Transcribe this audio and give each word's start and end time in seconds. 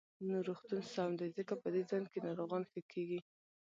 نو 0.27 0.35
روغتون 0.47 0.81
سم 0.93 1.09
دی، 1.19 1.27
ځکه 1.37 1.53
په 1.61 1.67
دې 1.73 1.81
ځاى 1.89 2.03
کې 2.11 2.19
ناروغان 2.27 2.63
ښه 2.71 2.79
کېږي. 2.91 3.19